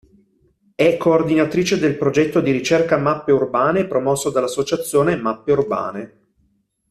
È 0.73 0.97
coordinatrice 0.97 1.77
del 1.77 1.95
progetto 1.95 2.41
di 2.41 2.49
ricerca 2.49 2.97
"Mappe 2.97 3.31
Urbane", 3.33 3.85
promosso 3.85 4.31
dall'associazione 4.31 5.15
"Mappe 5.15 5.51
Urbane". 5.51 6.21